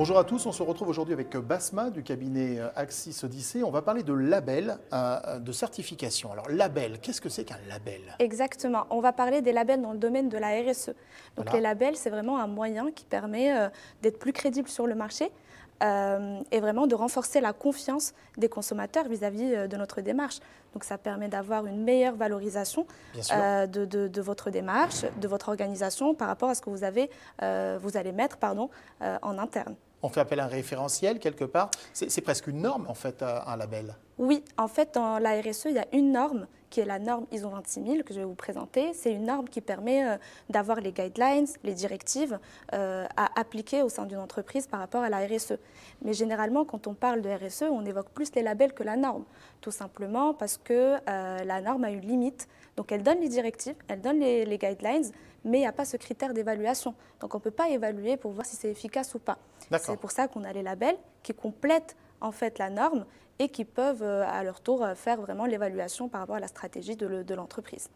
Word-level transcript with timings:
Bonjour 0.00 0.16
à 0.16 0.24
tous, 0.24 0.46
on 0.46 0.52
se 0.52 0.62
retrouve 0.62 0.88
aujourd'hui 0.88 1.12
avec 1.12 1.36
Basma 1.36 1.90
du 1.90 2.02
cabinet 2.02 2.58
Axis 2.74 3.22
Odyssée. 3.22 3.62
On 3.62 3.70
va 3.70 3.82
parler 3.82 4.02
de 4.02 4.14
label, 4.14 4.78
euh, 4.94 5.38
de 5.38 5.52
certification. 5.52 6.32
Alors 6.32 6.48
label, 6.48 7.00
qu'est-ce 7.00 7.20
que 7.20 7.28
c'est 7.28 7.44
qu'un 7.44 7.58
label? 7.68 8.00
Exactement, 8.18 8.86
on 8.88 9.02
va 9.02 9.12
parler 9.12 9.42
des 9.42 9.52
labels 9.52 9.82
dans 9.82 9.92
le 9.92 9.98
domaine 9.98 10.30
de 10.30 10.38
la 10.38 10.58
RSE. 10.62 10.92
Donc 11.36 11.52
les 11.52 11.60
labels, 11.60 11.98
c'est 11.98 12.08
vraiment 12.08 12.38
un 12.38 12.46
moyen 12.46 12.90
qui 12.92 13.04
permet 13.04 13.54
euh, 13.54 13.68
d'être 14.00 14.18
plus 14.18 14.32
crédible 14.32 14.70
sur 14.70 14.86
le 14.86 14.94
marché, 14.94 15.30
euh, 15.82 16.42
et 16.50 16.60
vraiment 16.60 16.86
de 16.86 16.94
renforcer 16.94 17.40
la 17.40 17.54
confiance 17.54 18.12
des 18.36 18.50
consommateurs 18.50 19.08
vis-à-vis 19.08 19.54
euh, 19.54 19.66
de 19.66 19.78
notre 19.78 20.02
démarche. 20.02 20.38
Donc 20.74 20.84
ça 20.84 20.98
permet 20.98 21.28
d'avoir 21.28 21.64
une 21.66 21.82
meilleure 21.82 22.14
valorisation 22.16 22.86
euh, 23.32 23.66
de, 23.66 24.20
votre 24.20 24.50
démarche, 24.50 25.06
de 25.18 25.26
votre 25.26 25.48
organisation 25.48 26.14
par 26.14 26.28
rapport 26.28 26.50
à 26.50 26.54
ce 26.54 26.60
que 26.60 26.68
vous, 26.68 26.84
avez, 26.84 27.10
vous 27.40 27.96
allez 27.96 28.12
mettre 28.12 28.36
pardon, 28.36 28.70
en 29.00 29.38
interne. 29.38 29.74
On 30.02 30.08
fait 30.08 30.20
appel 30.20 30.40
à 30.40 30.44
un 30.44 30.48
référentiel 30.48 31.18
quelque 31.18 31.44
part. 31.44 31.70
C'est 31.92 32.20
presque 32.20 32.46
une 32.46 32.62
norme 32.62 32.86
en 32.88 32.94
fait, 32.94 33.22
un 33.22 33.56
label. 33.56 33.94
Oui, 34.18 34.44
en 34.58 34.68
fait, 34.68 34.94
dans 34.94 35.18
la 35.18 35.40
RSE, 35.40 35.66
il 35.66 35.76
y 35.76 35.78
a 35.78 35.86
une 35.92 36.12
norme 36.12 36.46
qui 36.70 36.80
est 36.80 36.84
la 36.84 36.98
norme 36.98 37.26
ISO 37.32 37.48
26000 37.48 38.04
que 38.04 38.14
je 38.14 38.20
vais 38.20 38.24
vous 38.24 38.34
présenter. 38.34 38.92
C'est 38.94 39.12
une 39.12 39.24
norme 39.24 39.48
qui 39.48 39.60
permet 39.60 40.06
euh, 40.06 40.16
d'avoir 40.48 40.80
les 40.80 40.92
guidelines, 40.92 41.46
les 41.64 41.74
directives 41.74 42.38
euh, 42.72 43.06
à 43.16 43.40
appliquer 43.40 43.82
au 43.82 43.88
sein 43.88 44.06
d'une 44.06 44.18
entreprise 44.18 44.66
par 44.66 44.80
rapport 44.80 45.02
à 45.02 45.08
la 45.08 45.26
RSE. 45.26 45.54
Mais 46.02 46.12
généralement, 46.12 46.64
quand 46.64 46.86
on 46.86 46.94
parle 46.94 47.22
de 47.22 47.28
RSE, 47.28 47.64
on 47.70 47.84
évoque 47.84 48.10
plus 48.10 48.32
les 48.34 48.42
labels 48.42 48.72
que 48.72 48.82
la 48.82 48.96
norme, 48.96 49.24
tout 49.60 49.72
simplement 49.72 50.32
parce 50.32 50.58
que 50.58 50.96
euh, 51.08 51.38
la 51.44 51.60
norme 51.60 51.84
a 51.84 51.90
une 51.90 52.06
limite. 52.06 52.46
Donc 52.76 52.92
elle 52.92 53.02
donne 53.02 53.20
les 53.20 53.28
directives, 53.28 53.74
elle 53.88 54.00
donne 54.00 54.20
les, 54.20 54.44
les 54.44 54.58
guidelines, 54.58 55.10
mais 55.44 55.58
il 55.58 55.62
n'y 55.62 55.66
a 55.66 55.72
pas 55.72 55.84
ce 55.84 55.96
critère 55.96 56.32
d'évaluation. 56.32 56.94
Donc 57.20 57.34
on 57.34 57.38
ne 57.38 57.42
peut 57.42 57.50
pas 57.50 57.68
évaluer 57.68 58.16
pour 58.16 58.32
voir 58.32 58.46
si 58.46 58.56
c'est 58.56 58.70
efficace 58.70 59.14
ou 59.14 59.18
pas. 59.18 59.38
C'est 59.90 60.00
pour 60.00 60.10
ça 60.10 60.28
qu'on 60.28 60.44
a 60.44 60.52
les 60.52 60.62
labels 60.62 60.96
qui 61.22 61.34
complètent 61.34 61.96
en 62.20 62.32
fait 62.32 62.58
la 62.58 62.70
norme 62.70 63.04
et 63.38 63.48
qui 63.48 63.64
peuvent 63.64 64.02
euh, 64.02 64.24
à 64.26 64.44
leur 64.44 64.60
tour 64.60 64.84
euh, 64.84 64.94
faire 64.94 65.20
vraiment 65.20 65.46
l'évaluation 65.46 66.08
par 66.08 66.20
rapport 66.20 66.36
à 66.36 66.40
la 66.40 66.48
stratégie 66.48 66.96
de 66.96 67.34
l'entreprise. 67.34 67.88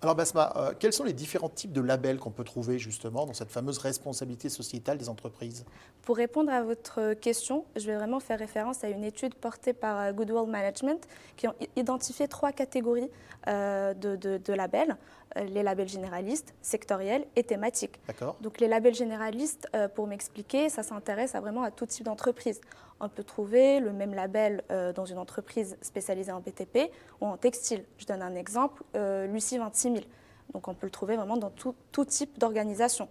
Alors 0.00 0.14
Basma, 0.14 0.52
euh, 0.56 0.72
quels 0.78 0.92
sont 0.92 1.02
les 1.02 1.12
différents 1.12 1.48
types 1.48 1.72
de 1.72 1.80
labels 1.80 2.18
qu'on 2.18 2.30
peut 2.30 2.44
trouver 2.44 2.78
justement 2.78 3.26
dans 3.26 3.34
cette 3.34 3.50
fameuse 3.50 3.78
responsabilité 3.78 4.48
sociétale 4.48 4.96
des 4.96 5.08
entreprises? 5.08 5.64
Pour 6.02 6.16
répondre 6.16 6.52
à 6.52 6.62
votre 6.62 7.14
question, 7.14 7.64
je 7.74 7.84
vais 7.86 7.96
vraiment 7.96 8.20
faire 8.20 8.38
référence 8.38 8.84
à 8.84 8.90
une 8.90 9.02
étude 9.02 9.34
portée 9.34 9.72
par 9.72 10.12
Goodwill 10.12 10.48
Management 10.48 11.04
qui 11.36 11.48
ont 11.48 11.54
identifié 11.74 12.28
trois 12.28 12.52
catégories 12.52 13.10
de, 13.46 14.16
de, 14.16 14.52
labels 14.52 14.96
les 15.36 15.62
labels 15.62 15.88
généralistes, 15.88 16.54
sectoriels 16.62 17.26
et 17.36 17.42
thématiques. 17.42 18.00
Donc 18.40 18.60
les 18.60 18.68
labels 18.68 18.94
généralistes, 18.94 19.68
pour 19.94 20.06
m'expliquer, 20.06 20.68
ça 20.68 20.82
s'intéresse 20.82 21.34
vraiment 21.34 21.62
à 21.62 21.70
tout 21.70 21.86
type 21.86 22.04
d'entreprise 22.04 22.60
on 23.00 23.08
peut 23.08 23.24
trouver 23.24 23.80
le 23.80 23.92
même 23.92 24.14
label 24.14 24.62
euh, 24.70 24.92
dans 24.92 25.04
une 25.04 25.18
entreprise 25.18 25.76
spécialisée 25.82 26.32
en 26.32 26.40
BTP 26.40 26.90
ou 27.20 27.26
en 27.26 27.36
textile. 27.36 27.84
Je 27.98 28.06
donne 28.06 28.22
un 28.22 28.34
exemple, 28.34 28.82
euh, 28.96 29.26
Lucie 29.26 29.58
26000. 29.58 30.04
Donc 30.52 30.68
on 30.68 30.74
peut 30.74 30.86
le 30.86 30.90
trouver 30.90 31.16
vraiment 31.16 31.36
dans 31.36 31.50
tout, 31.50 31.74
type 32.04 32.38
d'organisation. 32.38 33.08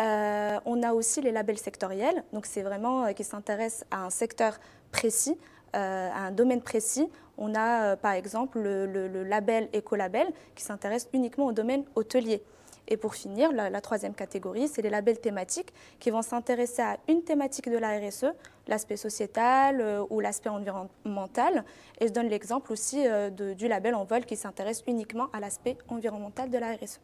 Euh, 0.00 0.58
on 0.64 0.82
a 0.82 0.92
aussi 0.94 1.20
les 1.20 1.32
labels 1.32 1.58
sectoriels, 1.58 2.24
donc 2.32 2.46
c'est 2.46 2.62
vraiment 2.62 3.12
qui 3.12 3.24
s'intéressent 3.24 3.86
à 3.90 4.06
un 4.06 4.10
secteur 4.10 4.58
précis, 4.90 5.38
à 5.72 6.26
un 6.26 6.30
domaine 6.30 6.62
précis. 6.62 7.08
On 7.38 7.54
a 7.54 7.96
par 7.96 8.12
exemple 8.12 8.60
le, 8.60 8.86
le 8.86 9.24
label 9.24 9.68
écolabel 9.72 10.26
qui 10.54 10.64
s'intéresse 10.64 11.08
uniquement 11.12 11.46
au 11.46 11.52
domaine 11.52 11.84
hôtelier. 11.94 12.42
Et 12.88 12.96
pour 12.96 13.14
finir, 13.14 13.52
la, 13.52 13.80
troisième 13.80 14.14
catégorie, 14.14 14.68
c'est 14.68 14.82
les 14.82 14.90
labels 14.90 15.20
thématiques 15.20 15.72
qui 16.00 16.10
vont 16.10 16.22
s'intéresser 16.22 16.82
à 16.82 16.98
une 17.08 17.22
thématique 17.22 17.70
de 17.70 17.78
la 17.78 17.98
RSE, 17.98 18.26
l'aspect 18.66 18.96
sociétal 18.96 19.80
euh, 19.80 20.04
ou 20.10 20.20
l'aspect 20.20 20.48
environnemental. 20.48 21.64
Et 22.00 22.08
je 22.08 22.12
donne 22.12 22.28
l'exemple 22.28 22.72
aussi 22.72 23.06
euh, 23.06 23.30
du 23.30 23.68
label 23.68 23.94
en 23.94 24.04
vol 24.04 24.24
qui 24.24 24.36
s'intéresse 24.36 24.82
uniquement 24.86 25.28
à 25.32 25.40
l'aspect 25.40 25.78
environnemental 25.88 26.50
de 26.50 26.58
la 26.58 26.74
RSE. 26.74 27.00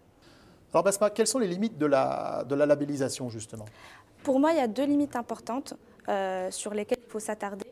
Alors 0.72 0.84
Basma, 0.84 1.10
quelles 1.10 1.26
sont 1.26 1.38
les 1.38 1.46
limites 1.46 1.78
de 1.78 1.86
la, 1.86 2.44
de 2.46 2.54
la 2.54 2.66
labellisation 2.66 3.30
justement? 3.30 3.64
Pour 4.22 4.40
moi, 4.40 4.52
il 4.52 4.58
y 4.58 4.60
a 4.60 4.66
deux 4.66 4.84
limites 4.84 5.16
importantes 5.16 5.74
euh, 6.08 6.50
sur 6.50 6.74
lesquelles 6.74 6.98
il 7.02 7.10
faut 7.10 7.20
s'attarder. 7.20 7.64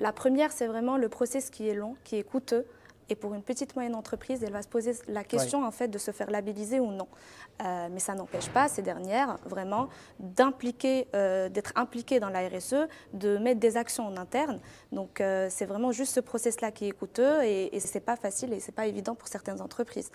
La 0.00 0.12
première, 0.12 0.52
c'est 0.52 0.66
vraiment 0.66 0.96
le 0.96 1.08
process 1.08 1.50
qui 1.50 1.68
est 1.68 1.74
long, 1.74 1.96
qui 2.04 2.16
est 2.16 2.22
coûteux. 2.22 2.66
Et 3.08 3.14
pour 3.14 3.34
une 3.34 3.42
petite 3.42 3.74
moyenne 3.74 3.94
entreprise, 3.94 4.42
elle 4.42 4.52
va 4.52 4.62
se 4.62 4.68
poser 4.68 4.92
la 5.06 5.22
question 5.22 5.66
en 5.66 5.70
fait 5.70 5.88
de 5.88 5.98
se 5.98 6.12
faire 6.12 6.30
labelliser 6.30 6.80
ou 6.80 6.92
non. 6.92 7.08
Euh, 7.62 7.88
mais 7.90 7.98
ça 7.98 8.14
n'empêche 8.14 8.48
pas 8.48 8.68
ces 8.68 8.80
dernières 8.80 9.38
vraiment 9.44 9.88
d'impliquer, 10.18 11.08
euh, 11.14 11.48
d'être 11.48 11.72
impliquées 11.76 12.20
dans 12.20 12.30
la 12.30 12.48
RSE, 12.48 12.88
de 13.12 13.36
mettre 13.36 13.60
des 13.60 13.76
actions 13.76 14.06
en 14.06 14.16
interne. 14.16 14.60
Donc 14.92 15.20
euh, 15.20 15.48
c'est 15.50 15.66
vraiment 15.66 15.92
juste 15.92 16.14
ce 16.14 16.20
process-là 16.20 16.70
qui 16.70 16.88
est 16.88 16.92
coûteux 16.92 17.42
et, 17.42 17.76
et 17.76 17.80
c'est 17.80 18.00
pas 18.00 18.16
facile 18.16 18.52
et 18.54 18.60
c'est 18.60 18.72
pas 18.72 18.86
évident 18.86 19.14
pour 19.14 19.28
certaines 19.28 19.60
entreprises. 19.60 20.10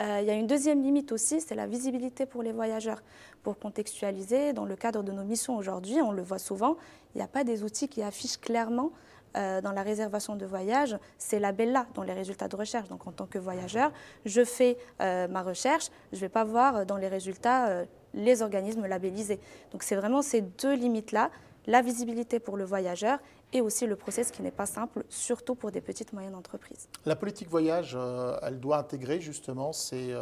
Il 0.00 0.26
y 0.26 0.30
a 0.30 0.34
une 0.34 0.48
deuxième 0.48 0.82
limite 0.82 1.12
aussi, 1.12 1.40
c'est 1.40 1.54
la 1.54 1.66
visibilité 1.66 2.26
pour 2.26 2.42
les 2.42 2.52
voyageurs. 2.52 3.00
Pour 3.42 3.58
contextualiser, 3.58 4.52
dans 4.52 4.64
le 4.64 4.74
cadre 4.74 5.02
de 5.02 5.12
nos 5.12 5.22
missions 5.22 5.56
aujourd'hui, 5.56 6.00
on 6.02 6.10
le 6.10 6.22
voit 6.22 6.40
souvent, 6.40 6.76
il 7.14 7.18
n'y 7.18 7.22
a 7.22 7.28
pas 7.28 7.44
des 7.44 7.62
outils 7.62 7.88
qui 7.88 8.02
affichent 8.02 8.38
clairement 8.38 8.90
euh, 9.36 9.60
dans 9.60 9.72
la 9.72 9.82
réservation 9.82 10.36
de 10.36 10.46
voyage, 10.46 10.96
c'est 11.18 11.40
la 11.40 11.50
là 11.50 11.86
dans 11.94 12.04
les 12.04 12.12
résultats 12.12 12.46
de 12.46 12.54
recherche. 12.54 12.88
Donc 12.88 13.04
en 13.08 13.10
tant 13.10 13.26
que 13.26 13.38
voyageur, 13.38 13.90
je 14.24 14.44
fais 14.44 14.78
euh, 15.00 15.26
ma 15.26 15.42
recherche, 15.42 15.90
je 16.12 16.18
ne 16.18 16.20
vais 16.20 16.28
pas 16.28 16.44
voir 16.44 16.86
dans 16.86 16.96
les 16.96 17.08
résultats 17.08 17.66
euh, 17.66 17.84
les 18.12 18.42
organismes 18.42 18.86
labellisés. 18.86 19.40
Donc 19.72 19.82
c'est 19.82 19.96
vraiment 19.96 20.22
ces 20.22 20.40
deux 20.40 20.74
limites-là, 20.74 21.30
la 21.66 21.82
visibilité 21.82 22.38
pour 22.38 22.56
le 22.56 22.62
voyageur 22.62 23.18
et 23.54 23.62
aussi 23.62 23.86
le 23.86 23.96
process 23.96 24.30
qui 24.30 24.42
n'est 24.42 24.50
pas 24.50 24.66
simple, 24.66 25.04
surtout 25.08 25.54
pour 25.54 25.70
des 25.70 25.80
petites 25.80 26.12
et 26.12 26.16
moyennes 26.16 26.34
entreprises. 26.34 26.88
La 27.06 27.16
politique 27.16 27.48
voyage, 27.48 27.96
elle 28.42 28.60
doit 28.60 28.76
intégrer 28.76 29.20
justement 29.20 29.72
ces, 29.72 30.14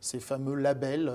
ces 0.00 0.20
fameux 0.20 0.54
labels 0.54 1.10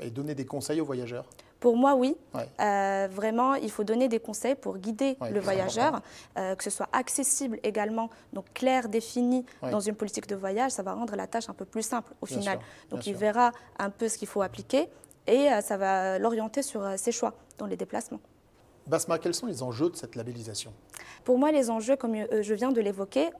et 0.00 0.10
donner 0.10 0.34
des 0.34 0.44
conseils 0.44 0.80
aux 0.80 0.84
voyageurs 0.84 1.26
pour 1.60 1.76
moi, 1.76 1.94
oui. 1.94 2.16
Euh, 2.60 3.08
vraiment, 3.10 3.54
il 3.54 3.70
faut 3.70 3.84
donner 3.84 4.08
des 4.08 4.20
conseils 4.20 4.54
pour 4.54 4.78
guider 4.78 5.16
le 5.30 5.40
voyageur, 5.40 6.02
euh, 6.36 6.54
que 6.54 6.62
ce 6.62 6.70
soit 6.70 6.88
accessible 6.92 7.58
également, 7.62 8.10
donc 8.32 8.52
clair, 8.52 8.88
défini 8.88 9.44
dans 9.62 9.80
une 9.80 9.94
politique 9.94 10.26
de 10.26 10.36
voyage. 10.36 10.72
Ça 10.72 10.82
va 10.82 10.92
rendre 10.92 11.16
la 11.16 11.26
tâche 11.26 11.48
un 11.48 11.54
peu 11.54 11.64
plus 11.64 11.82
simple 11.82 12.12
au 12.20 12.26
final. 12.26 12.58
donc 12.90 13.06
il 13.06 13.14
verra 13.14 13.52
un 13.78 13.90
peu 13.90 14.08
ce 14.08 14.18
qu'il 14.18 14.28
faut 14.28 14.42
appliquer 14.42 14.88
et 15.26 15.50
euh, 15.50 15.60
ça 15.60 15.76
va 15.76 16.18
l'orienter 16.18 16.62
sur 16.62 16.86
ses 16.96 17.12
choix 17.12 17.34
dans 17.58 17.66
les 17.66 17.76
déplacements. 17.76 18.20
Basma, 18.86 19.18
quels 19.18 19.34
sont 19.34 19.46
les 19.46 19.62
enjeux 19.62 19.90
de 19.90 19.96
cette 19.96 20.14
labellisation? 20.14 20.72
Pour 21.24 21.38
moi, 21.38 21.50
les 21.50 21.70
enjeux, 21.70 21.96
comme 21.96 22.14
je 22.14 22.54
viens 22.54 22.70
de 22.70 22.80
l'évoquer, 22.80 23.30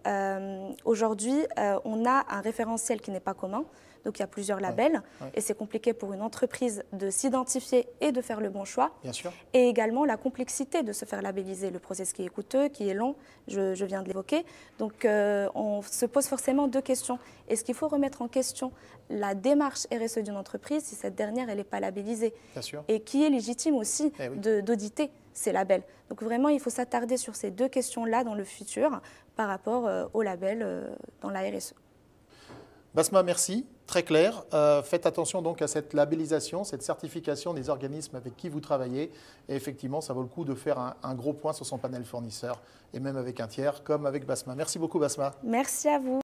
aujourd'hui, 0.85 1.37
on 1.85 2.05
a 2.05 2.25
un 2.29 2.41
référentiel 2.41 3.01
qui 3.01 3.11
n'est 3.11 3.21
pas 3.21 3.35
commun. 3.35 3.65
Donc 4.07 4.19
il 4.19 4.23
y 4.23 4.23
a 4.23 4.29
plusieurs 4.29 4.61
labels 4.61 5.03
et 5.35 5.41
c'est 5.41 5.59
compliqué 5.59 5.93
pour 5.93 6.13
une 6.13 6.23
entreprise 6.23 6.85
de 6.93 7.11
s'identifier 7.11 7.89
et 8.01 8.13
de 8.13 8.23
faire 8.23 8.41
le 8.41 8.51
bon 8.51 8.65
choix. 8.65 8.93
Bien 9.03 9.13
sûr. 9.13 9.33
Et 9.53 9.69
également 9.69 10.05
la 10.05 10.17
complexité 10.17 10.85
de 10.85 10.93
se 10.93 11.05
faire 11.05 11.23
labelliser, 11.23 11.71
le 11.71 11.81
process 11.81 12.13
qui 12.13 12.25
est 12.25 12.29
coûteux, 12.29 12.69
qui 12.69 12.89
est 12.89 12.95
long, 12.95 13.17
je, 13.49 13.85
viens 13.85 14.03
de 14.03 14.09
l'évoquer. 14.09 14.47
Donc 14.79 15.05
euh, 15.05 15.49
on 15.57 15.83
se 15.83 16.07
pose 16.07 16.27
forcément 16.27 16.69
deux 16.69 16.81
questions. 16.81 17.19
Est-ce 17.49 17.65
qu'il 17.65 17.75
faut 17.75 17.89
remettre 17.89 18.23
en 18.23 18.29
question 18.29 18.71
la 19.11 19.35
démarche 19.35 19.89
RSE 19.93 20.19
d'une 20.19 20.37
entreprise 20.37 20.85
si 20.85 20.95
cette 20.95 21.17
dernière 21.17 21.51
elle 21.51 21.59
n'est 21.59 21.65
pas 21.65 21.81
labellisée? 21.81 22.33
Bien 22.53 22.63
sûr. 22.63 22.85
Et 22.87 23.01
qui 23.01 23.25
est 23.25 23.31
légitime 23.31 23.75
aussi 23.75 24.13
eh 24.21 24.29
d'auditer 24.63 25.11
ces 25.33 25.51
labels? 25.51 25.83
Donc 26.11 26.23
vraiment, 26.23 26.49
il 26.49 26.61
faut 26.61 26.71
s'attarder 26.71 27.17
sur 27.17 27.35
ces 27.35 27.51
deux 27.51 27.69
questions-là 27.69 28.23
dans 28.23 28.37
le 28.37 28.45
futur 28.45 29.01
par 29.35 29.49
rapport 29.49 29.89
euh, 29.89 30.07
aux 30.15 30.23
labels 30.23 30.63
euh, 30.63 30.95
dans 31.23 31.31
la 31.31 31.41
RSE. 31.41 31.75
Basma, 32.97 33.23
merci. 33.23 33.67
Très 33.87 34.03
clair. 34.03 34.43
Euh, 34.55 34.83
faites 34.83 35.05
attention 35.05 35.43
donc 35.43 35.61
à 35.61 35.69
cette 35.69 35.93
labellisation, 35.93 36.65
cette 36.65 36.83
certification 36.83 37.53
des 37.53 37.69
organismes 37.69 38.17
avec 38.17 38.39
qui 38.39 38.49
vous 38.49 38.61
travaillez. 38.61 39.13
Et 39.51 39.55
effectivement, 39.55 40.01
ça 40.01 40.15
vaut 40.15 40.23
le 40.23 40.29
coup 40.29 40.47
de 40.47 40.55
faire 40.55 40.79
un, 40.79 40.95
un 41.03 41.15
gros 41.15 41.35
point 41.35 41.53
sur 41.53 41.67
son 41.67 41.77
panel 41.77 42.07
fournisseur 42.07 42.63
et 42.95 42.99
même 42.99 43.19
avec 43.19 43.39
un 43.39 43.49
tiers, 43.49 43.85
comme 43.85 44.07
avec 44.07 44.25
Basma. 44.25 44.55
Merci 44.55 44.79
beaucoup, 44.79 44.99
Basma. 44.99 45.35
Merci 45.45 45.89
à 45.91 45.99
vous. 45.99 46.21